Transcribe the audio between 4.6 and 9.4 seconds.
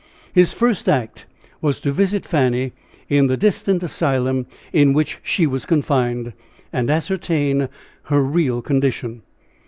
in which she was confined, and ascertain her real condition.